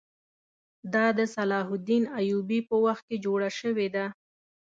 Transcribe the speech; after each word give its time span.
دا 0.93 1.05
د 1.17 1.19
صلاح 1.35 1.67
الدین 1.75 2.03
ایوبي 2.19 2.59
په 2.69 2.75
وخت 2.85 3.03
کې 3.09 3.17
جوړه 3.25 3.49
شوې 3.59 3.87
ده. 3.95 4.05